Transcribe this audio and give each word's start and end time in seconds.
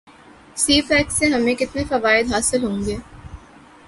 سی 0.57 0.81
pack 0.81 1.11
سے 1.11 1.25
ہمیں 1.25 1.53
کتنے 1.55 1.83
فوائد 1.83 2.33
حاصل 2.33 2.63
ہوں 2.63 2.85
گے 2.85 2.95